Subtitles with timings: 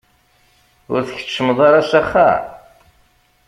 [0.93, 2.43] Ur tkeččmeḍ ara s axxam?